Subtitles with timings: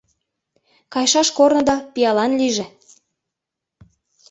[0.93, 2.65] —Кайышаш корныда пиалан лийже!